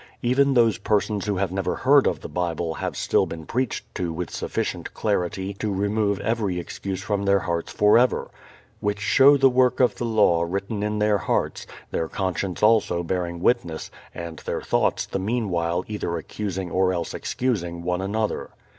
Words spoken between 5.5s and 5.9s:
to